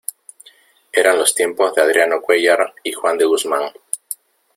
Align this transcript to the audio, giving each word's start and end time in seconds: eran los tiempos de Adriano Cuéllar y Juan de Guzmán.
eran 0.93 1.19
los 1.19 1.35
tiempos 1.35 1.75
de 1.75 1.83
Adriano 1.83 2.23
Cuéllar 2.23 2.73
y 2.83 2.91
Juan 2.91 3.19
de 3.19 3.25
Guzmán. 3.25 3.71